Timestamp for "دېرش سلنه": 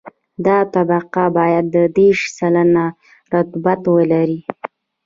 1.97-2.85